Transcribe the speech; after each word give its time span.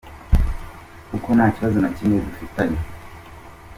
Kuko 1.09 1.27
nta 1.37 1.47
kibazo 1.55 1.77
na 1.81 1.89
kimwe 1.95 2.17
dufitanye. 2.25 2.79